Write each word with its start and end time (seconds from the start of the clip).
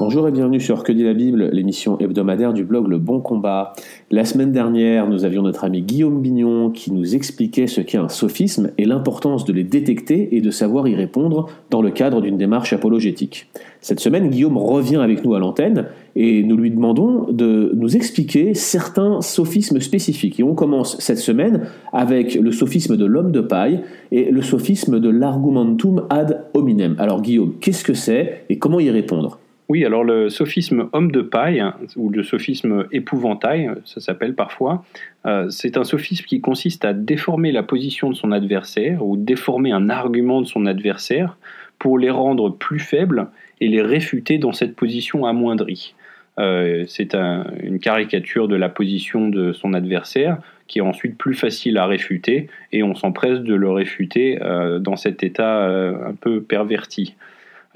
Bonjour 0.00 0.26
et 0.26 0.30
bienvenue 0.30 0.60
sur 0.60 0.82
Que 0.82 0.92
dit 0.92 1.02
la 1.02 1.12
Bible, 1.12 1.50
l'émission 1.52 1.98
hebdomadaire 1.98 2.54
du 2.54 2.64
blog 2.64 2.88
Le 2.88 2.96
Bon 2.96 3.20
Combat. 3.20 3.74
La 4.10 4.24
semaine 4.24 4.50
dernière, 4.50 5.06
nous 5.06 5.26
avions 5.26 5.42
notre 5.42 5.64
ami 5.64 5.82
Guillaume 5.82 6.22
Bignon 6.22 6.70
qui 6.70 6.90
nous 6.90 7.14
expliquait 7.14 7.66
ce 7.66 7.82
qu'est 7.82 7.98
un 7.98 8.08
sophisme 8.08 8.70
et 8.78 8.86
l'importance 8.86 9.44
de 9.44 9.52
les 9.52 9.62
détecter 9.62 10.34
et 10.34 10.40
de 10.40 10.50
savoir 10.50 10.88
y 10.88 10.94
répondre 10.94 11.50
dans 11.68 11.82
le 11.82 11.90
cadre 11.90 12.22
d'une 12.22 12.38
démarche 12.38 12.72
apologétique. 12.72 13.50
Cette 13.82 14.00
semaine, 14.00 14.30
Guillaume 14.30 14.56
revient 14.56 14.96
avec 14.96 15.22
nous 15.22 15.34
à 15.34 15.38
l'antenne 15.38 15.88
et 16.16 16.44
nous 16.44 16.56
lui 16.56 16.70
demandons 16.70 17.30
de 17.30 17.70
nous 17.76 17.94
expliquer 17.94 18.54
certains 18.54 19.20
sophismes 19.20 19.80
spécifiques. 19.80 20.40
Et 20.40 20.42
on 20.42 20.54
commence 20.54 20.98
cette 20.98 21.18
semaine 21.18 21.66
avec 21.92 22.36
le 22.36 22.52
sophisme 22.52 22.96
de 22.96 23.04
l'homme 23.04 23.32
de 23.32 23.42
paille 23.42 23.82
et 24.12 24.30
le 24.30 24.40
sophisme 24.40 24.98
de 24.98 25.10
l'argumentum 25.10 26.06
ad 26.08 26.46
hominem. 26.54 26.96
Alors 26.98 27.20
Guillaume, 27.20 27.52
qu'est-ce 27.60 27.84
que 27.84 27.92
c'est 27.92 28.46
et 28.48 28.56
comment 28.56 28.80
y 28.80 28.88
répondre? 28.88 29.38
Oui, 29.70 29.84
alors 29.84 30.02
le 30.02 30.30
sophisme 30.30 30.88
homme 30.92 31.12
de 31.12 31.22
paille, 31.22 31.64
ou 31.94 32.10
le 32.10 32.24
sophisme 32.24 32.88
épouvantail, 32.90 33.70
ça 33.84 34.00
s'appelle 34.00 34.34
parfois, 34.34 34.84
euh, 35.26 35.48
c'est 35.48 35.76
un 35.76 35.84
sophisme 35.84 36.24
qui 36.24 36.40
consiste 36.40 36.84
à 36.84 36.92
déformer 36.92 37.52
la 37.52 37.62
position 37.62 38.10
de 38.10 38.16
son 38.16 38.32
adversaire 38.32 39.06
ou 39.06 39.16
déformer 39.16 39.70
un 39.70 39.88
argument 39.88 40.40
de 40.40 40.46
son 40.48 40.66
adversaire 40.66 41.38
pour 41.78 42.00
les 42.00 42.10
rendre 42.10 42.50
plus 42.50 42.80
faibles 42.80 43.28
et 43.60 43.68
les 43.68 43.80
réfuter 43.80 44.38
dans 44.38 44.50
cette 44.50 44.74
position 44.74 45.24
amoindrie. 45.24 45.94
Euh, 46.40 46.82
c'est 46.88 47.14
une 47.14 47.78
caricature 47.78 48.48
de 48.48 48.56
la 48.56 48.70
position 48.70 49.28
de 49.28 49.52
son 49.52 49.72
adversaire 49.72 50.38
qui 50.66 50.80
est 50.80 50.82
ensuite 50.82 51.16
plus 51.16 51.34
facile 51.34 51.78
à 51.78 51.86
réfuter 51.86 52.48
et 52.72 52.82
on 52.82 52.96
s'empresse 52.96 53.38
de 53.38 53.54
le 53.54 53.70
réfuter 53.70 54.42
euh, 54.42 54.80
dans 54.80 54.96
cet 54.96 55.22
état 55.22 55.64
un 55.64 56.14
peu 56.14 56.42
perverti. 56.42 57.14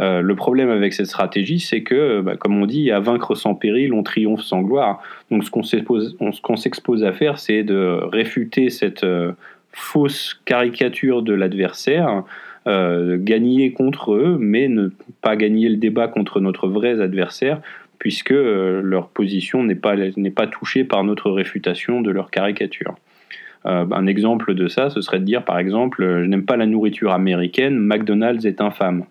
Euh, 0.00 0.22
le 0.22 0.34
problème 0.34 0.70
avec 0.70 0.92
cette 0.92 1.06
stratégie, 1.06 1.60
c'est 1.60 1.82
que, 1.82 2.20
bah, 2.20 2.36
comme 2.36 2.60
on 2.60 2.66
dit, 2.66 2.90
à 2.90 3.00
vaincre 3.00 3.34
sans 3.34 3.54
péril, 3.54 3.92
on 3.92 4.02
triomphe 4.02 4.42
sans 4.42 4.62
gloire. 4.62 5.02
Donc 5.30 5.44
ce 5.44 5.50
qu'on 5.50 6.56
s'expose 6.56 7.04
à 7.04 7.12
faire, 7.12 7.38
c'est 7.38 7.62
de 7.62 8.00
réfuter 8.02 8.70
cette 8.70 9.04
euh, 9.04 9.32
fausse 9.72 10.40
caricature 10.44 11.22
de 11.22 11.32
l'adversaire, 11.32 12.24
euh, 12.66 13.18
gagner 13.20 13.72
contre 13.72 14.14
eux, 14.14 14.36
mais 14.40 14.68
ne 14.68 14.88
pas 15.20 15.36
gagner 15.36 15.68
le 15.68 15.76
débat 15.76 16.08
contre 16.08 16.40
notre 16.40 16.68
vrai 16.68 17.00
adversaire, 17.00 17.60
puisque 17.98 18.30
leur 18.30 19.08
position 19.08 19.62
n'est 19.62 19.74
pas, 19.76 19.94
pas 20.34 20.46
touchée 20.46 20.84
par 20.84 21.04
notre 21.04 21.30
réfutation 21.30 22.02
de 22.02 22.10
leur 22.10 22.30
caricature. 22.30 22.96
un 23.64 24.06
exemple 24.06 24.54
de 24.54 24.68
ça, 24.68 24.90
ce 24.90 25.00
serait 25.00 25.20
de 25.20 25.24
dire 25.24 25.44
par 25.44 25.58
exemple, 25.58 26.02
je 26.02 26.26
n'aime 26.26 26.44
pas 26.44 26.56
la 26.56 26.66
nourriture 26.66 27.12
américaine, 27.12 27.78
McDonald's 27.78 28.44
est 28.44 28.60
infâme. 28.60 29.04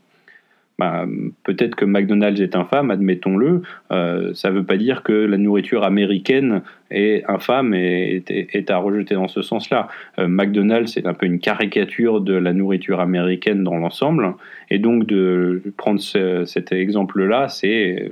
Bah, 0.80 1.06
peut-être 1.44 1.76
que 1.76 1.86
McDonald's 1.86 2.42
est 2.42 2.56
infâme, 2.56 2.90
admettons-le. 2.90 3.62
Euh, 3.92 4.34
ça 4.34 4.50
ne 4.50 4.56
veut 4.56 4.66
pas 4.66 4.78
dire 4.78 5.04
que 5.04 5.14
la 5.14 5.38
nourriture 5.38 5.84
américaine 5.84 6.64
est 6.90 7.24
infâme 7.28 7.76
et 7.76 8.24
est, 8.28 8.72
à 8.72 8.78
rejeter 8.78 9.14
dans 9.14 9.28
ce 9.28 9.44
sens-là. 9.44 9.88
Euh, 10.18 10.28
McDonald's 10.28 10.92
c'est 10.92 11.06
un 11.06 11.14
peu 11.14 11.28
une 11.28 11.40
caricature 11.40 12.22
de 12.22 12.34
la 12.34 12.54
nourriture 12.54 13.00
américaine 13.00 13.64
dans 13.64 13.78
l'ensemble, 13.78 14.34
et 14.72 14.80
donc 14.80 15.06
de 15.06 15.62
prendre 15.78 16.00
cet 16.00 16.72
exemple-là, 16.72 17.50
c'est 17.50 18.12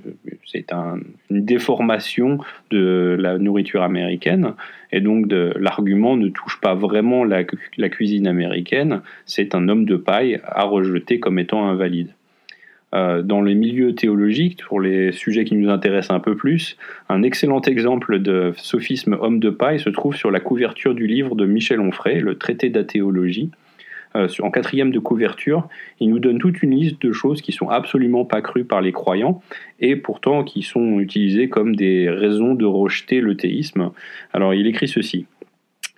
une 1.32 1.46
déformation 1.46 2.38
de 2.70 3.16
la 3.20 3.40
nourriture 3.40 3.82
américaine, 3.82 4.54
et 4.92 5.02
donc 5.02 5.32
l'argument 5.32 6.16
ne 6.16 6.30
touche 6.30 6.60
pas 6.62 6.76
vraiment 6.76 7.24
la 7.24 7.90
cuisine 7.90 8.28
américaine. 8.28 9.02
C'est 9.26 9.56
un 9.56 9.68
homme 9.68 9.86
de 9.86 9.96
paille 9.96 10.40
à 10.46 10.64
rejeter 10.64 11.20
comme 11.20 11.40
étant 11.40 11.68
invalide. 11.68 12.10
Euh, 12.94 13.22
dans 13.22 13.42
les 13.42 13.56
milieux 13.56 13.96
théologiques, 13.96 14.64
pour 14.66 14.82
les 14.82 15.14
sujets 15.14 15.46
qui 15.46 15.56
nous 15.56 15.70
intéressent 15.70 16.16
un 16.16 16.20
peu 16.20 16.36
plus, 16.36 16.76
un 17.08 17.24
excellent 17.24 17.62
exemple 17.62 18.20
de 18.20 18.52
sophisme 18.58 19.18
homme 19.22 19.40
de 19.40 19.50
paille 19.50 19.80
se 19.80 19.90
trouve 19.90 20.14
sur 20.16 20.30
la 20.30 20.42
couverture 20.42 20.94
du 20.94 21.08
livre 21.08 21.36
de 21.36 21.46
Michel 21.46 21.80
Onfray, 21.80 22.20
le 22.20 22.38
traité 22.38 22.70
d'athéologie. 22.70 23.50
Euh, 24.18 24.28
en 24.42 24.52
quatrième 24.52 24.92
de 24.92 25.00
couverture, 25.00 25.70
il 26.02 26.10
nous 26.10 26.20
donne 26.20 26.38
toute 26.38 26.62
une 26.64 26.76
liste 26.76 27.02
de 27.02 27.14
choses 27.14 27.42
qui 27.42 27.54
sont 27.54 27.70
absolument 27.70 28.26
pas 28.26 28.42
crues 28.42 28.66
par 28.66 28.82
les 28.82 28.92
croyants 28.92 29.42
et 29.80 29.96
pourtant 29.96 30.44
qui 30.44 30.62
sont 30.62 31.00
utilisées 31.00 31.48
comme 31.48 31.78
des 31.78 32.10
raisons 32.10 32.56
de 32.56 32.66
rejeter 32.66 33.22
le 33.22 33.38
théisme. 33.38 33.92
Alors 34.34 34.54
il 34.54 34.68
écrit 34.68 34.90
ceci. 34.90 35.28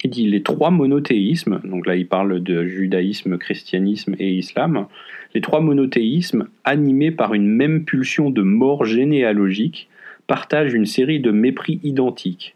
Il 0.04 0.10
dit 0.10 0.30
les 0.30 0.44
trois 0.44 0.70
monothéismes, 0.70 1.62
donc 1.64 1.88
là 1.88 1.96
il 1.96 2.08
parle 2.08 2.44
de 2.44 2.66
judaïsme, 2.66 3.38
christianisme 3.38 4.16
et 4.20 4.34
islam, 4.34 4.88
les 5.34 5.42
trois 5.42 5.62
monothéismes, 5.62 6.48
animés 6.64 7.12
par 7.12 7.34
une 7.34 7.48
même 7.48 7.86
pulsion 7.86 8.30
de 8.30 8.42
mort 8.42 8.86
généalogique, 8.86 9.90
partagent 10.28 10.74
une 10.74 10.86
série 10.86 11.20
de 11.20 11.32
mépris 11.32 11.80
identiques 11.84 12.56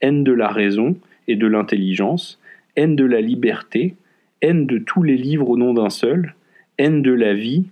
haine 0.00 0.24
de 0.24 0.32
la 0.32 0.48
raison 0.48 0.96
et 1.28 1.36
de 1.36 1.46
l'intelligence, 1.46 2.40
haine 2.76 2.96
de 2.96 3.04
la 3.04 3.20
liberté, 3.20 3.94
haine 4.42 4.66
de 4.66 4.78
tous 4.78 5.02
les 5.02 5.16
livres 5.16 5.48
au 5.48 5.56
nom 5.56 5.74
d'un 5.74 5.90
seul, 5.90 6.34
haine 6.78 7.02
de 7.02 7.12
la 7.12 7.34
vie, 7.34 7.64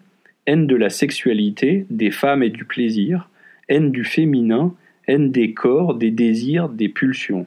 haine 0.46 0.66
de 0.66 0.76
la 0.76 0.90
sexualité, 0.90 1.86
des 1.90 2.10
femmes 2.10 2.42
et 2.42 2.50
du 2.50 2.64
plaisir, 2.64 3.28
haine 3.68 3.90
du 3.90 4.04
féminin, 4.04 4.74
haine 5.06 5.30
des 5.30 5.52
corps, 5.52 5.94
des 5.94 6.10
désirs, 6.10 6.68
des 6.68 6.88
pulsions. 6.88 7.46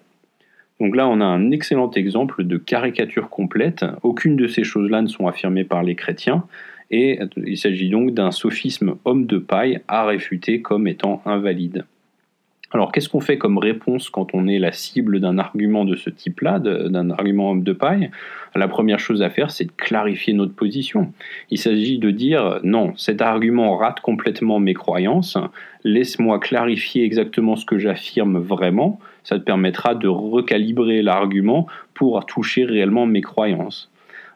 Donc 0.79 0.95
là, 0.95 1.07
on 1.07 1.21
a 1.21 1.25
un 1.25 1.49
excellent 1.49 1.89
exemple 1.91 2.43
de 2.43 2.57
caricature 2.57 3.29
complète. 3.29 3.83
Aucune 4.03 4.35
de 4.35 4.47
ces 4.47 4.63
choses-là 4.63 5.01
ne 5.01 5.07
sont 5.07 5.27
affirmées 5.27 5.63
par 5.63 5.81
les 5.81 5.95
chrétiens, 5.95 6.43
et 6.91 7.19
il 7.37 7.57
s'agit 7.57 7.89
donc 7.89 8.13
d'un 8.13 8.31
sophisme 8.31 8.95
homme 9.05 9.25
de 9.25 9.37
paille 9.37 9.81
à 9.87 10.05
réfuter 10.05 10.61
comme 10.61 10.87
étant 10.87 11.21
invalide. 11.25 11.85
Alors 12.71 12.91
qu'est-ce 12.91 13.07
qu'on 13.07 13.21
fait 13.21 13.37
comme 13.37 13.57
réponse 13.57 14.09
quand 14.09 14.33
on 14.33 14.45
est 14.45 14.59
la 14.59 14.73
cible 14.73 15.21
d'un 15.21 15.37
argument 15.37 15.85
de 15.85 15.95
ce 15.95 16.09
type-là, 16.09 16.59
d'un 16.59 17.09
argument 17.11 17.51
homme 17.51 17.63
de 17.63 17.71
paille? 17.71 18.11
La 18.55 18.67
première 18.67 18.99
chose 18.99 19.21
à 19.21 19.29
faire, 19.29 19.51
c'est 19.51 19.65
de 19.65 19.71
clarifier 19.71 20.33
notre 20.33 20.53
position. 20.53 21.13
Il 21.49 21.59
s'agit 21.59 21.97
de 21.97 22.11
dire 22.11 22.59
non, 22.63 22.93
cet 22.97 23.21
argument 23.21 23.77
rate 23.77 24.01
complètement 24.01 24.59
mes 24.59 24.73
croyances, 24.73 25.37
laisse-moi 25.85 26.39
clarifier 26.39 27.05
exactement 27.05 27.55
ce 27.55 27.65
que 27.65 27.77
j'affirme 27.77 28.37
vraiment, 28.37 28.99
ça 29.23 29.39
te 29.39 29.43
permettra 29.43 29.95
de 29.95 30.09
recalibrer 30.09 31.01
l'argument 31.01 31.67
pour 31.93 32.25
toucher 32.25 32.65
réellement 32.65 33.05
mes 33.05 33.21
croyances. 33.21 33.89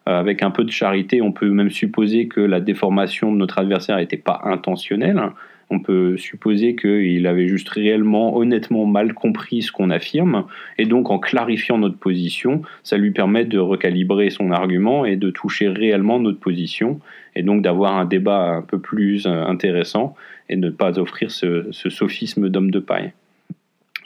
Euh, 0.08 0.20
avec 0.20 0.42
un 0.42 0.50
peu 0.50 0.64
de 0.64 0.72
charité, 0.72 1.22
on 1.22 1.32
peut 1.32 1.50
même 1.50 1.70
supposer 1.70 2.28
que 2.28 2.42
la 2.42 2.60
déformation 2.60 3.32
de 3.32 3.38
notre 3.38 3.60
adversaire 3.60 3.98
n'était 3.98 4.18
pas 4.18 4.42
intentionnelle. 4.46 5.22
On 5.70 5.80
peut 5.80 6.18
supposer 6.18 6.76
qu'il 6.76 7.28
avait 7.28 7.48
juste 7.48 7.70
réellement, 7.70 8.36
honnêtement 8.36 8.86
mal 8.86 9.14
compris 9.14 9.62
ce 9.62 9.72
qu'on 9.72 9.90
affirme, 9.90 10.46
et 10.78 10.86
donc 10.86 11.12
en 11.12 11.20
clarifiant 11.20 11.78
notre 11.78 11.98
position, 11.98 12.64
ça 12.84 12.98
lui 12.98 13.12
permet 13.12 13.46
de 13.46 13.60
recalibrer 13.60 14.32
son 14.32 14.52
argument 14.52 15.06
et 15.06 15.16
de 15.16 15.30
toucher 15.30 15.70
réellement 15.70 16.20
notre 16.20 16.40
position, 16.40 17.00
et 17.36 17.44
donc 17.44 17.62
d'avoir 17.62 17.96
un 17.96 18.06
débat 18.06 18.50
un 18.50 18.62
peu 18.64 18.80
plus 18.80 19.28
euh, 19.28 19.46
intéressant 19.46 20.16
et 20.50 20.58
ne 20.58 20.70
pas 20.72 21.00
offrir 21.00 21.32
ce, 21.32 21.68
ce 21.72 21.90
sophisme 21.90 22.50
d'homme 22.50 22.72
de 22.72 22.80
paille. 22.80 23.14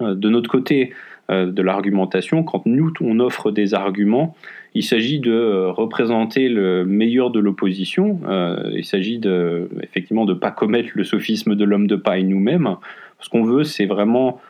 Euh, 0.01 0.13
de 0.13 0.29
notre 0.29 0.49
côté, 0.49 0.91
de 1.27 1.63
l'argumentation, 1.63 2.43
quand 2.43 2.67
nous 2.67 2.93
on 3.01 3.19
offre 3.19 3.49
des 3.49 3.73
arguments, 3.73 4.35
il 4.75 4.83
s'agit 4.83 5.19
de 5.19 5.31
euh, 5.31 5.71
représenter 5.71 6.49
le 6.49 6.85
meilleur 6.85 7.31
de 7.31 7.39
l'opposition. 7.39 8.19
Euh, 8.27 8.71
il 8.75 8.85
s'agit 8.85 9.19
effectivement 9.81 10.25
de 10.25 10.33
ne 10.33 10.39
pas 10.39 10.51
commettre 10.51 10.89
le 10.93 11.03
sophisme 11.03 11.55
de 11.55 11.63
l'homme 11.63 11.87
de 11.87 11.95
paille 11.95 12.25
nous-mêmes. 12.25 12.75
Ce 13.19 13.29
qu'on 13.29 13.43
veut, 13.43 13.63
c'est 13.63 13.85
vraiment 13.85 14.41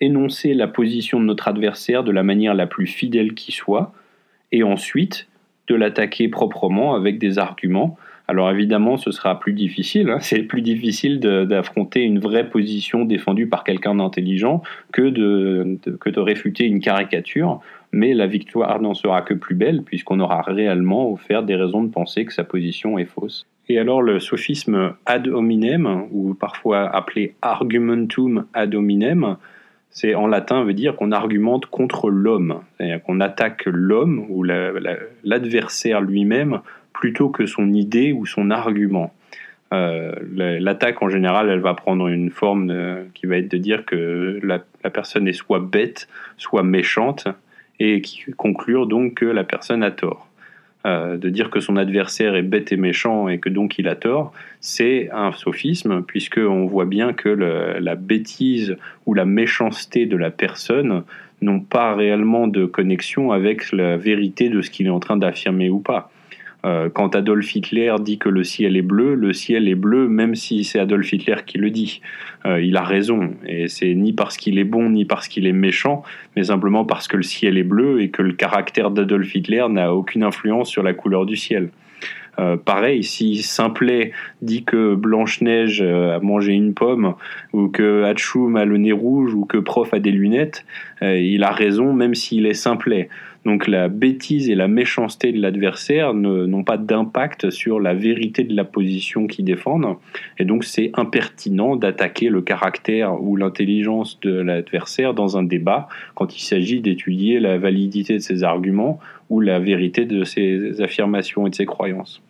énoncer 0.00 0.54
la 0.54 0.66
position 0.66 1.20
de 1.20 1.26
notre 1.26 1.46
adversaire 1.46 2.04
de 2.04 2.10
la 2.10 2.22
manière 2.22 2.54
la 2.54 2.66
plus 2.66 2.86
fidèle 2.86 3.34
qui 3.34 3.52
soit, 3.52 3.92
et 4.50 4.62
ensuite 4.62 5.28
de 5.68 5.74
l'attaquer 5.74 6.28
proprement 6.28 6.94
avec 6.94 7.18
des 7.18 7.38
arguments 7.38 7.98
alors 8.30 8.48
évidemment, 8.48 8.96
ce 8.96 9.10
sera 9.10 9.40
plus 9.40 9.54
difficile. 9.54 10.08
Hein. 10.08 10.18
C'est 10.20 10.44
plus 10.44 10.62
difficile 10.62 11.18
d'affronter 11.18 12.02
une 12.02 12.20
vraie 12.20 12.48
position 12.48 13.04
défendue 13.04 13.48
par 13.48 13.64
quelqu'un 13.64 13.96
d'intelligent 13.96 14.62
que 14.92 15.02
de, 15.02 15.80
que 15.98 16.10
de 16.10 16.20
réfuter 16.20 16.64
une 16.64 16.78
caricature. 16.78 17.60
Mais 17.92 18.14
la 18.14 18.26
victoire 18.26 18.80
n'en 18.80 18.94
sera 18.94 19.22
que 19.22 19.34
plus 19.34 19.54
belle 19.54 19.82
puisqu'on 19.82 20.20
aura 20.20 20.42
réellement 20.42 21.10
offert 21.10 21.42
des 21.42 21.56
raisons 21.56 21.82
de 21.82 21.90
penser 21.90 22.24
que 22.24 22.32
sa 22.32 22.44
position 22.44 22.98
est 22.98 23.06
fausse. 23.06 23.46
Et 23.68 23.78
alors 23.78 24.02
le 24.02 24.18
sophisme 24.18 24.94
ad 25.06 25.28
hominem, 25.28 26.06
ou 26.10 26.34
parfois 26.34 26.88
appelé 26.88 27.34
argumentum 27.40 28.46
ad 28.52 28.74
hominem, 28.74 29.36
c'est 29.90 30.14
en 30.14 30.26
latin 30.26 30.64
veut 30.64 30.74
dire 30.74 30.96
qu'on 30.96 31.12
argumente 31.12 31.66
contre 31.66 32.10
l'homme, 32.10 32.62
c'est-à-dire 32.76 33.02
qu'on 33.02 33.20
attaque 33.20 33.62
l'homme 33.66 34.24
ou 34.28 34.42
l'adversaire 34.44 36.00
lui-même 36.00 36.60
plutôt 36.92 37.28
que 37.28 37.46
son 37.46 37.72
idée 37.72 38.12
ou 38.12 38.26
son 38.26 38.50
argument. 38.50 39.12
Euh, 39.72 40.12
l'attaque 40.34 41.00
en 41.02 41.08
général, 41.08 41.48
elle 41.48 41.60
va 41.60 41.74
prendre 41.74 42.08
une 42.08 42.30
forme 42.30 42.72
qui 43.14 43.26
va 43.26 43.36
être 43.36 43.50
de 43.50 43.56
dire 43.56 43.84
que 43.84 44.40
la 44.42 44.90
personne 44.90 45.28
est 45.28 45.32
soit 45.32 45.60
bête, 45.60 46.08
soit 46.36 46.64
méchante, 46.64 47.28
et 47.80 48.00
qui 48.02 48.22
conclure 48.36 48.86
donc 48.86 49.14
que 49.14 49.24
la 49.24 49.42
personne 49.42 49.82
a 49.82 49.90
tort. 49.90 50.28
Euh, 50.86 51.18
de 51.18 51.28
dire 51.28 51.50
que 51.50 51.60
son 51.60 51.76
adversaire 51.76 52.34
est 52.36 52.42
bête 52.42 52.72
et 52.72 52.78
méchant 52.78 53.28
et 53.28 53.38
que 53.38 53.50
donc 53.50 53.78
il 53.78 53.86
a 53.86 53.96
tort, 53.96 54.32
c'est 54.60 55.10
un 55.12 55.32
sophisme, 55.32 56.02
puisqu'on 56.02 56.64
voit 56.64 56.86
bien 56.86 57.12
que 57.12 57.28
la 57.28 57.94
bêtise 57.96 58.76
ou 59.04 59.12
la 59.12 59.26
méchanceté 59.26 60.06
de 60.06 60.16
la 60.16 60.30
personne 60.30 61.02
n'ont 61.42 61.60
pas 61.60 61.94
réellement 61.94 62.46
de 62.46 62.64
connexion 62.64 63.32
avec 63.32 63.72
la 63.72 63.98
vérité 63.98 64.48
de 64.48 64.62
ce 64.62 64.70
qu'il 64.70 64.86
est 64.86 64.90
en 64.90 65.00
train 65.00 65.18
d'affirmer 65.18 65.68
ou 65.68 65.80
pas. 65.80 66.10
Euh, 66.66 66.90
quand 66.92 67.14
Adolf 67.14 67.54
Hitler 67.54 67.94
dit 68.00 68.18
que 68.18 68.28
le 68.28 68.44
ciel 68.44 68.76
est 68.76 68.82
bleu, 68.82 69.14
le 69.14 69.32
ciel 69.32 69.68
est 69.68 69.74
bleu 69.74 70.08
même 70.08 70.34
si 70.34 70.64
c'est 70.64 70.78
Adolf 70.78 71.12
Hitler 71.12 71.36
qui 71.46 71.58
le 71.58 71.70
dit. 71.70 72.00
Euh, 72.46 72.60
il 72.60 72.76
a 72.76 72.82
raison, 72.82 73.30
et 73.46 73.68
c'est 73.68 73.94
ni 73.94 74.12
parce 74.12 74.36
qu'il 74.36 74.58
est 74.58 74.64
bon 74.64 74.90
ni 74.90 75.04
parce 75.04 75.28
qu'il 75.28 75.46
est 75.46 75.52
méchant, 75.52 76.02
mais 76.36 76.44
simplement 76.44 76.84
parce 76.84 77.08
que 77.08 77.16
le 77.16 77.22
ciel 77.22 77.56
est 77.56 77.64
bleu 77.64 78.02
et 78.02 78.10
que 78.10 78.22
le 78.22 78.32
caractère 78.32 78.90
d'Adolf 78.90 79.34
Hitler 79.34 79.64
n'a 79.70 79.94
aucune 79.94 80.22
influence 80.22 80.68
sur 80.68 80.82
la 80.82 80.92
couleur 80.92 81.26
du 81.26 81.36
ciel. 81.36 81.70
Euh, 82.38 82.56
pareil, 82.56 83.04
si 83.04 83.42
Simplet 83.42 84.12
dit 84.40 84.64
que 84.64 84.94
Blanche-Neige 84.94 85.82
a 85.82 86.20
mangé 86.20 86.52
une 86.52 86.74
pomme, 86.74 87.14
ou 87.52 87.68
que 87.68 88.04
Hatchoum 88.04 88.56
a 88.56 88.64
le 88.64 88.78
nez 88.78 88.92
rouge, 88.92 89.34
ou 89.34 89.44
que 89.44 89.58
Prof 89.58 89.92
a 89.92 89.98
des 89.98 90.12
lunettes, 90.12 90.64
il 91.02 91.42
a 91.42 91.50
raison 91.50 91.92
même 91.92 92.14
s'il 92.14 92.46
est 92.46 92.54
Simplet. 92.54 93.08
Donc 93.44 93.66
la 93.66 93.88
bêtise 93.88 94.50
et 94.50 94.54
la 94.54 94.68
méchanceté 94.68 95.32
de 95.32 95.40
l'adversaire 95.40 96.12
n'ont 96.12 96.64
pas 96.64 96.76
d'impact 96.76 97.50
sur 97.50 97.80
la 97.80 97.94
vérité 97.94 98.44
de 98.44 98.54
la 98.54 98.64
position 98.64 99.26
qu'ils 99.26 99.46
défendent. 99.46 99.96
Et 100.38 100.44
donc 100.44 100.64
c'est 100.64 100.90
impertinent 100.94 101.76
d'attaquer 101.76 102.28
le 102.28 102.42
caractère 102.42 103.22
ou 103.22 103.36
l'intelligence 103.36 104.20
de 104.20 104.32
l'adversaire 104.32 105.14
dans 105.14 105.38
un 105.38 105.42
débat 105.42 105.88
quand 106.14 106.36
il 106.36 106.42
s'agit 106.42 106.80
d'étudier 106.80 107.40
la 107.40 107.56
validité 107.56 108.14
de 108.14 108.18
ses 108.18 108.44
arguments 108.44 109.00
ou 109.30 109.40
la 109.40 109.58
vérité 109.58 110.04
de 110.04 110.24
ses 110.24 110.82
affirmations 110.82 111.46
et 111.46 111.50
de 111.50 111.54
ses 111.54 111.66
croyances. 111.66 112.20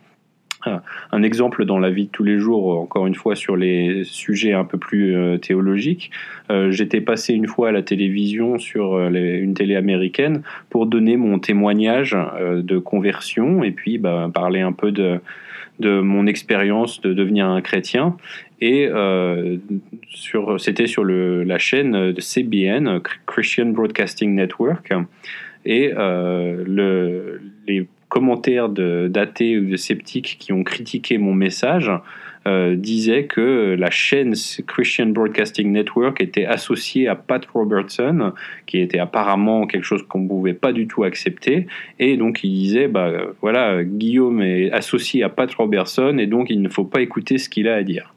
Un 0.67 1.23
exemple 1.23 1.65
dans 1.65 1.79
la 1.79 1.91
vie 1.91 2.05
de 2.05 2.11
tous 2.11 2.25
les 2.25 2.39
jours, 2.39 2.79
encore 2.79 3.07
une 3.07 3.15
fois 3.15 3.35
sur 3.35 3.57
les 3.57 4.05
sujets 4.05 4.53
un 4.53 4.65
peu 4.65 4.77
plus 4.77 5.17
euh, 5.17 5.39
théologiques. 5.39 6.11
Euh, 6.51 6.71
j'étais 6.71 7.01
passé 7.01 7.33
une 7.33 7.47
fois 7.47 7.71
à 7.71 7.73
la 7.73 7.83
télévision 7.83 8.59
sur 8.59 8.95
euh, 8.95 9.11
une 9.11 9.55
télé 9.55 9.75
américaine 9.75 10.43
pour 10.69 10.87
donner 10.87 11.17
mon 11.17 11.39
témoignage 11.39 12.17
de 12.41 12.79
conversion 12.79 13.65
et 13.65 13.71
puis 13.71 13.97
bah, 13.99 14.31
parler 14.33 14.61
un 14.61 14.73
peu 14.73 14.93
de, 14.93 15.21
mon 15.81 16.27
expérience 16.27 17.01
de 17.01 17.15
devenir 17.15 17.49
un 17.49 17.63
chrétien. 17.63 18.17
Et 18.61 18.89
c'était 20.59 20.87
sur 20.87 21.05
la 21.05 21.59
chaîne 21.59 22.13
de 22.13 22.21
CBN, 22.21 23.01
Christian 23.27 23.67
Broadcasting 23.67 24.35
Network. 24.35 24.93
Et 25.65 25.91
le, 25.97 27.41
les 27.67 27.89
commentaires 28.11 28.69
d'athées 28.69 29.59
ou 29.59 29.65
de 29.65 29.77
sceptiques 29.77 30.37
qui 30.39 30.53
ont 30.53 30.65
critiqué 30.65 31.17
mon 31.17 31.33
message 31.33 31.91
euh, 32.47 32.75
disaient 32.75 33.25
que 33.25 33.77
la 33.79 33.91
chaîne 33.91 34.35
Christian 34.67 35.07
Broadcasting 35.07 35.71
Network 35.73 36.21
était 36.21 36.47
associée 36.47 37.07
à 37.07 37.15
Pat 37.15 37.45
Robertson, 37.47 38.33
qui 38.67 38.79
était 38.81 38.99
apparemment 38.99 39.67
quelque 39.67 39.85
chose 39.85 40.03
qu'on 40.09 40.21
ne 40.21 40.29
pouvait 40.29 40.55
pas 40.55 40.73
du 40.73 40.87
tout 40.87 41.05
accepter. 41.05 41.67
Et 41.99 42.17
donc 42.17 42.43
ils 42.43 42.53
disaient, 42.53 42.89
bah, 42.89 43.13
voilà, 43.41 43.85
Guillaume 43.85 44.43
est 44.43 44.71
associé 44.73 45.23
à 45.23 45.29
Pat 45.29 45.53
Robertson 45.55 46.17
et 46.19 46.27
donc 46.27 46.51
il 46.51 46.63
ne 46.63 46.69
faut 46.69 46.85
pas 46.85 47.03
écouter 47.03 47.39
ce 47.39 47.49
qu'il 47.49 47.69
a 47.69 47.77
à 47.77 47.83
dire. 47.83 48.15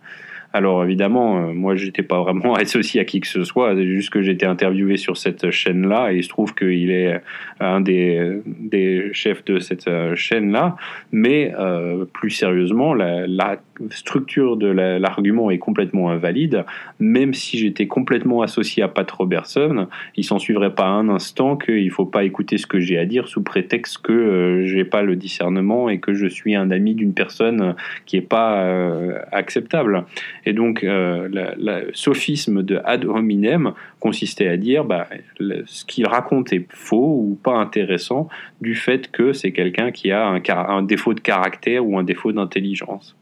Alors 0.55 0.83
évidemment, 0.83 1.37
euh, 1.37 1.53
moi 1.53 1.75
j'étais 1.75 2.03
pas 2.03 2.21
vraiment 2.21 2.53
associé 2.53 3.01
à 3.01 3.05
qui 3.05 3.19
que 3.19 3.27
ce 3.27 3.43
soit, 3.43 3.75
juste 3.75 4.11
que 4.11 4.21
j'étais 4.21 4.45
interviewé 4.45 4.97
sur 4.97 5.17
cette 5.17 5.49
chaîne-là 5.49 6.13
et 6.13 6.17
il 6.17 6.23
se 6.23 6.29
trouve 6.29 6.53
qu'il 6.53 6.91
est 6.91 7.19
un 7.59 7.81
des, 7.81 9.09
chefs 9.13 9.43
de 9.45 9.57
cette 9.57 9.87
euh, 9.87 10.15
chaîne-là. 10.15 10.75
Mais 11.11 11.53
euh, 11.57 12.05
plus 12.05 12.29
sérieusement, 12.29 12.93
la, 12.93 13.57
structure 13.89 14.55
de 14.55 14.67
l'argument 14.67 15.49
est 15.49 15.57
complètement 15.57 16.11
invalide. 16.11 16.63
Même 16.99 17.33
si 17.33 17.57
j'étais 17.57 17.87
complètement 17.87 18.43
associé 18.43 18.83
à 18.83 18.87
Pat 18.87 19.09
Robertson, 19.09 19.87
il 20.15 20.23
s'en 20.23 20.37
suivrait 20.37 20.75
pas 20.75 20.85
un 20.85 21.09
instant 21.09 21.57
qu'il 21.57 21.89
faut 21.89 22.05
pas 22.05 22.23
écouter 22.23 22.59
ce 22.59 22.67
que 22.67 22.79
j'ai 22.79 22.99
à 22.99 23.05
dire 23.05 23.27
sous 23.27 23.41
prétexte 23.41 23.97
que 23.97 24.61
j'ai 24.65 24.85
pas 24.85 25.01
le 25.01 25.15
discernement 25.15 25.89
et 25.89 25.99
que 25.99 26.13
je 26.13 26.27
suis 26.27 26.55
un 26.55 26.69
ami 26.69 26.93
d'une 26.93 27.15
personne 27.15 27.75
qui 28.05 28.17
est 28.17 28.21
pas 28.21 28.63
acceptable. 29.31 30.05
Et 30.45 30.53
donc, 30.53 30.83
euh, 30.83 31.27
le 31.31 31.91
sophisme 31.93 32.63
de 32.63 32.81
ad 32.83 33.05
hominem 33.05 33.73
consistait 33.99 34.47
à 34.47 34.57
dire 34.57 34.83
bah, 34.83 35.07
ce 35.65 35.85
qu'il 35.85 36.05
raconte 36.07 36.51
est 36.51 36.65
faux 36.69 37.19
ou 37.21 37.39
pas 37.41 37.55
intéressant 37.55 38.27
du 38.61 38.75
fait 38.75 39.11
que 39.11 39.33
c'est 39.33 39.51
quelqu'un 39.51 39.91
qui 39.91 40.11
a 40.11 40.27
un, 40.27 40.41
un 40.49 40.83
défaut 40.83 41.13
de 41.13 41.21
caractère 41.21 41.85
ou 41.85 41.97
un 41.97 42.03
défaut 42.03 42.31
d'intelligence. 42.31 43.15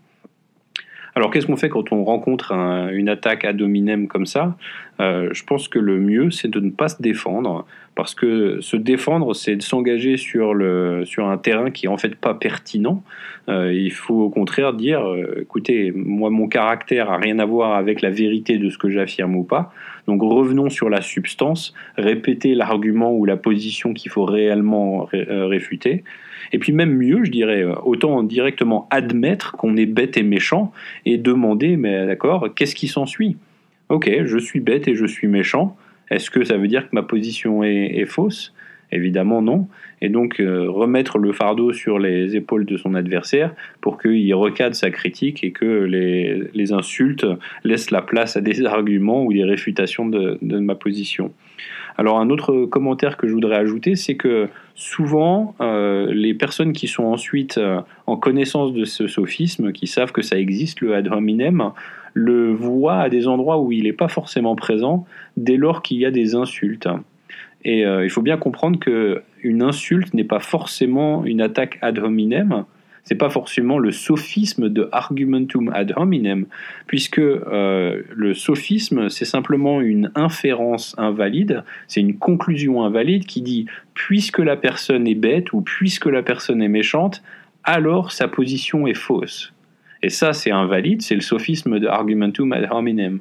Alors 1.15 1.29
qu'est-ce 1.29 1.45
qu'on 1.45 1.57
fait 1.57 1.69
quand 1.69 1.91
on 1.91 2.03
rencontre 2.05 2.53
une 2.53 3.09
attaque 3.09 3.43
ad 3.43 3.61
hominem 3.61 4.07
comme 4.07 4.25
ça? 4.25 4.55
Euh, 4.99 5.29
Je 5.33 5.43
pense 5.43 5.67
que 5.67 5.79
le 5.79 5.99
mieux, 5.99 6.31
c'est 6.31 6.49
de 6.49 6.59
ne 6.59 6.69
pas 6.69 6.87
se 6.87 7.01
défendre, 7.01 7.65
parce 7.95 8.15
que 8.15 8.61
se 8.61 8.77
défendre, 8.77 9.33
c'est 9.33 9.57
de 9.57 9.61
s'engager 9.61 10.15
sur, 10.15 10.55
sur 11.05 11.27
un 11.27 11.37
terrain 11.37 11.69
qui 11.69 11.87
est 11.87 11.89
en 11.89 11.97
fait 11.97 12.15
pas 12.15 12.33
pertinent. 12.33 13.03
Euh, 13.49 13.73
il 13.73 13.91
faut 13.91 14.21
au 14.21 14.29
contraire 14.29 14.73
dire, 14.73 15.05
euh, 15.05 15.41
écoutez, 15.41 15.91
moi 15.93 16.29
mon 16.29 16.47
caractère 16.47 17.11
a 17.11 17.17
rien 17.17 17.39
à 17.39 17.45
voir 17.45 17.73
avec 17.73 18.01
la 18.01 18.09
vérité 18.09 18.57
de 18.57 18.69
ce 18.69 18.77
que 18.77 18.89
j'affirme 18.89 19.35
ou 19.35 19.43
pas. 19.43 19.73
Donc 20.07 20.21
revenons 20.21 20.69
sur 20.69 20.89
la 20.89 21.01
substance, 21.01 21.73
répéter 21.97 22.55
l'argument 22.55 23.11
ou 23.13 23.25
la 23.25 23.37
position 23.37 23.93
qu'il 23.93 24.11
faut 24.11 24.25
réellement 24.25 25.09
réfuter. 25.11 26.03
Et 26.51 26.59
puis 26.59 26.73
même 26.73 26.95
mieux, 26.95 27.23
je 27.23 27.31
dirais, 27.31 27.63
autant 27.83 28.23
directement 28.23 28.87
admettre 28.89 29.53
qu'on 29.53 29.77
est 29.77 29.85
bête 29.85 30.17
et 30.17 30.23
méchant 30.23 30.71
et 31.05 31.17
demander, 31.17 31.77
mais 31.77 32.05
d'accord, 32.05 32.49
qu'est-ce 32.55 32.75
qui 32.75 32.87
s'ensuit? 32.87 33.37
Ok, 33.89 34.09
je 34.25 34.37
suis 34.37 34.59
bête 34.59 34.87
et 34.87 34.95
je 34.95 35.05
suis 35.05 35.27
méchant. 35.27 35.75
Est-ce 36.09 36.29
que 36.29 36.43
ça 36.43 36.57
veut 36.57 36.67
dire 36.67 36.89
que 36.89 36.95
ma 36.95 37.03
position 37.03 37.63
est, 37.63 38.05
fausse? 38.05 38.53
Évidemment 38.91 39.41
non. 39.41 39.67
Et 40.01 40.09
donc 40.09 40.39
euh, 40.39 40.69
remettre 40.69 41.17
le 41.17 41.31
fardeau 41.31 41.71
sur 41.71 41.99
les 41.99 42.35
épaules 42.35 42.65
de 42.65 42.75
son 42.77 42.95
adversaire 42.95 43.53
pour 43.79 43.97
qu'il 44.01 44.33
recadre 44.33 44.75
sa 44.75 44.89
critique 44.89 45.43
et 45.43 45.51
que 45.51 45.65
les, 45.65 46.73
insultes 46.73 47.25
laissent 47.63 47.91
la 47.91 48.01
place 48.01 48.37
à 48.37 48.41
des 48.41 48.65
arguments 48.65 49.23
ou 49.23 49.33
des 49.33 49.43
réfutations 49.43 50.07
de 50.07 50.37
ma 50.41 50.75
position. 50.75 51.31
Alors 51.97 52.19
un 52.19 52.29
autre 52.29 52.65
commentaire 52.65 53.17
que 53.17 53.27
je 53.27 53.33
voudrais 53.33 53.57
ajouter, 53.57 53.95
c'est 53.95 54.15
que 54.15 54.47
souvent 54.75 55.55
euh, 55.61 56.11
les 56.13 56.33
personnes 56.33 56.73
qui 56.73 56.87
sont 56.87 57.03
ensuite 57.03 57.57
euh, 57.57 57.81
en 58.07 58.17
connaissance 58.17 58.73
de 58.73 58.85
ce 58.85 59.07
sophisme, 59.07 59.71
qui 59.71 59.87
savent 59.87 60.11
que 60.11 60.21
ça 60.21 60.37
existe, 60.39 60.81
le 60.81 60.95
ad 60.95 61.07
hominem, 61.09 61.71
le 62.13 62.51
voient 62.53 62.97
à 62.97 63.09
des 63.09 63.27
endroits 63.27 63.59
où 63.61 63.71
il 63.71 63.83
n'est 63.83 63.93
pas 63.93 64.07
forcément 64.07 64.55
présent 64.55 65.05
dès 65.37 65.57
lors 65.57 65.81
qu'il 65.81 65.97
y 65.97 66.05
a 66.05 66.11
des 66.11 66.35
insultes. 66.35 66.87
Et 67.63 67.85
euh, 67.85 68.03
il 68.03 68.09
faut 68.09 68.21
bien 68.21 68.37
comprendre 68.37 68.79
qu'une 68.79 69.61
insulte 69.61 70.13
n'est 70.13 70.23
pas 70.23 70.39
forcément 70.39 71.25
une 71.25 71.41
attaque 71.41 71.77
ad 71.81 71.99
hominem, 71.99 72.65
c'est 73.03 73.15
pas 73.15 73.29
forcément 73.29 73.79
le 73.79 73.91
sophisme 73.91 74.69
de 74.69 74.87
argumentum 74.91 75.71
ad 75.73 75.93
hominem, 75.95 76.45
puisque 76.87 77.19
euh, 77.19 78.01
le 78.15 78.33
sophisme, 78.33 79.09
c'est 79.09 79.25
simplement 79.25 79.81
une 79.81 80.11
inférence 80.15 80.95
invalide, 80.97 81.63
c'est 81.87 82.01
une 82.01 82.17
conclusion 82.17 82.83
invalide 82.83 83.25
qui 83.25 83.41
dit 83.41 83.65
puisque 83.93 84.39
la 84.39 84.55
personne 84.55 85.07
est 85.07 85.15
bête 85.15 85.53
ou 85.53 85.61
puisque 85.61 86.05
la 86.05 86.23
personne 86.23 86.61
est 86.61 86.67
méchante, 86.67 87.23
alors 87.63 88.11
sa 88.11 88.27
position 88.27 88.87
est 88.87 88.93
fausse. 88.95 89.53
Et 90.03 90.09
ça, 90.09 90.33
c'est 90.33 90.51
invalide, 90.51 91.01
c'est 91.01 91.15
le 91.15 91.21
sophisme 91.21 91.79
de 91.79 91.87
argumentum 91.87 92.53
ad 92.53 92.67
hominem. 92.71 93.19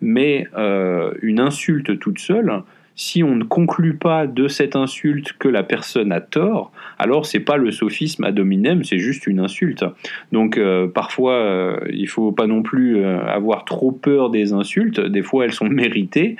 Mais 0.00 0.46
euh, 0.56 1.12
une 1.22 1.40
insulte 1.40 1.98
toute 1.98 2.18
seule, 2.18 2.62
si 2.94 3.22
on 3.22 3.34
ne 3.34 3.44
conclut 3.44 3.94
pas 3.94 4.26
de 4.26 4.48
cette 4.48 4.76
insulte 4.76 5.32
que 5.34 5.48
la 5.48 5.62
personne 5.62 6.12
a 6.12 6.20
tort, 6.20 6.72
alors 6.98 7.26
c'est 7.26 7.40
pas 7.40 7.56
le 7.56 7.70
sophisme 7.70 8.24
ad 8.24 8.38
hominem, 8.38 8.84
c'est 8.84 8.98
juste 8.98 9.26
une 9.26 9.40
insulte. 9.40 9.84
Donc 10.30 10.58
euh, 10.58 10.86
parfois, 10.86 11.34
euh, 11.34 11.76
il 11.90 12.08
faut 12.08 12.32
pas 12.32 12.46
non 12.46 12.62
plus 12.62 12.98
euh, 12.98 13.24
avoir 13.24 13.64
trop 13.64 13.92
peur 13.92 14.30
des 14.30 14.52
insultes. 14.52 15.00
Des 15.00 15.22
fois, 15.22 15.44
elles 15.44 15.52
sont 15.52 15.68
méritées. 15.68 16.36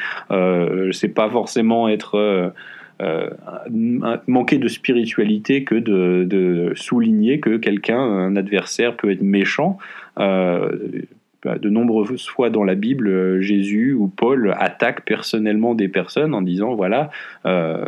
c'est 0.93 1.15
pas 1.15 1.29
forcément 1.31 1.89
être 1.89 2.53
manquer 3.71 4.59
de 4.59 4.69
spiritualité 4.69 5.65
que 5.65 5.75
de, 5.75 6.73
souligner 6.77 7.41
que 7.41 7.57
quelqu'un, 7.57 7.99
un 7.99 8.37
adversaire, 8.37 8.97
peut 8.97 9.11
être 9.11 9.23
méchant. 9.23 9.79
De 11.45 11.69
nombreuses 11.69 12.27
fois 12.27 12.51
dans 12.51 12.65
la 12.65 12.75
Bible, 12.75 13.09
euh, 13.09 13.41
Jésus 13.41 13.95
ou 13.95 14.09
Paul 14.09 14.55
attaquent 14.59 15.05
personnellement 15.05 15.75
des 15.75 15.89
personnes 15.89 16.35
en 16.35 16.43
disant, 16.43 16.75
voilà, 16.75 17.11
euh, 17.47 17.85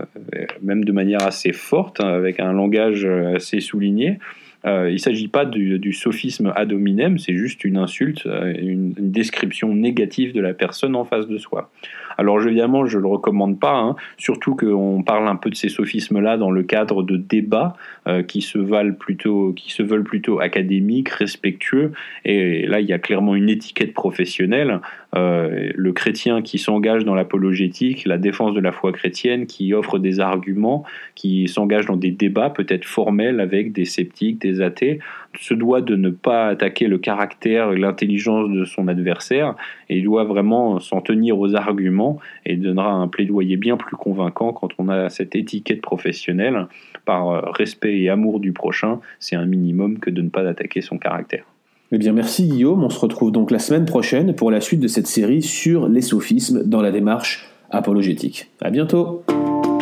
même 0.62 0.84
de 0.84 0.92
manière 0.92 1.22
assez 1.22 1.52
forte, 1.52 2.00
hein, 2.00 2.08
avec 2.08 2.40
un 2.40 2.52
langage 2.52 3.04
assez 3.04 3.60
souligné, 3.60 4.18
Euh, 4.66 4.88
il 4.88 4.94
ne 4.94 4.98
s'agit 4.98 5.28
pas 5.28 5.44
du, 5.44 5.92
sophisme 5.92 6.52
ad 6.56 6.72
hominem, 6.72 7.18
c'est 7.18 7.34
juste 7.34 7.64
une 7.64 7.76
insulte, 7.76 8.26
euh, 8.26 8.54
une, 8.58 8.94
description 8.96 9.74
négative 9.74 10.32
de 10.32 10.40
la 10.40 10.54
personne 10.54 10.96
en 10.96 11.04
face 11.04 11.28
de 11.28 11.38
soi. 11.38 11.70
Alors 12.16 12.40
évidemment, 12.40 12.86
je 12.86 12.96
ne 12.96 13.02
le 13.02 13.08
recommande 13.08 13.60
pas, 13.60 13.76
hein, 13.76 13.96
surtout 14.16 14.54
qu'on 14.54 15.02
parle 15.02 15.28
un 15.28 15.36
peu 15.36 15.50
de 15.50 15.54
ces 15.54 15.68
sophismes-là 15.68 16.36
dans 16.36 16.50
le 16.50 16.62
cadre 16.62 17.02
de 17.02 17.16
débats 17.16 17.74
euh, 18.06 18.22
qui, 18.22 18.40
se 18.40 18.58
valent 18.58 18.94
plutôt, 18.94 19.52
qui 19.52 19.72
se 19.72 19.82
veulent 19.82 20.04
plutôt 20.04 20.40
académiques, 20.40 21.10
respectueux, 21.10 21.92
et 22.24 22.66
là 22.66 22.80
il 22.80 22.86
y 22.86 22.92
a 22.92 22.98
clairement 22.98 23.34
une 23.34 23.48
étiquette 23.48 23.92
professionnelle. 23.92 24.80
le 25.12 25.92
chrétien 25.92 26.42
qui 26.42 26.58
s'engage 26.58 27.04
dans 27.04 27.14
l'apologétique, 27.14 28.04
la 28.04 28.18
défense 28.18 28.54
de 28.54 28.60
la 28.60 28.72
foi 28.72 28.92
chrétienne, 28.92 29.46
qui 29.46 29.72
offre 29.74 29.98
des 29.98 30.18
arguments, 30.18 30.84
qui 31.14 31.46
s'engage 31.46 31.86
dans 31.86 31.96
des 31.96 32.10
débats 32.10 32.50
peut-être 32.50 32.84
formels 32.84 33.40
avec 33.40 33.72
des 33.72 33.84
sceptiques, 33.84 34.40
des 34.40 34.53
athées, 34.60 35.00
se 35.38 35.54
doit 35.54 35.80
de 35.80 35.96
ne 35.96 36.10
pas 36.10 36.48
attaquer 36.48 36.86
le 36.86 36.98
caractère 36.98 37.72
et 37.72 37.78
l'intelligence 37.78 38.50
de 38.50 38.64
son 38.64 38.88
adversaire 38.88 39.54
et 39.88 39.98
il 39.98 40.04
doit 40.04 40.24
vraiment 40.24 40.80
s'en 40.80 41.00
tenir 41.00 41.38
aux 41.38 41.54
arguments 41.54 42.18
et 42.46 42.56
donnera 42.56 42.92
un 42.92 43.08
plaidoyer 43.08 43.56
bien 43.56 43.76
plus 43.76 43.96
convaincant 43.96 44.52
quand 44.52 44.70
on 44.78 44.88
a 44.88 45.08
cette 45.10 45.34
étiquette 45.34 45.82
professionnelle 45.82 46.66
par 47.04 47.52
respect 47.54 48.00
et 48.00 48.08
amour 48.08 48.40
du 48.40 48.52
prochain, 48.52 49.00
c'est 49.18 49.36
un 49.36 49.46
minimum 49.46 49.98
que 49.98 50.10
de 50.10 50.22
ne 50.22 50.28
pas 50.28 50.46
attaquer 50.48 50.80
son 50.80 50.98
caractère. 50.98 51.44
Eh 51.92 51.98
bien, 51.98 52.12
merci 52.12 52.48
Guillaume. 52.48 52.82
On 52.82 52.90
se 52.90 52.98
retrouve 52.98 53.30
donc 53.30 53.50
la 53.50 53.58
semaine 53.58 53.84
prochaine 53.84 54.34
pour 54.34 54.50
la 54.50 54.60
suite 54.60 54.80
de 54.80 54.88
cette 54.88 55.06
série 55.06 55.42
sur 55.42 55.88
les 55.88 56.00
sophismes 56.00 56.64
dans 56.64 56.82
la 56.82 56.90
démarche 56.90 57.46
apologétique. 57.70 58.50
À 58.60 58.70
bientôt. 58.70 59.24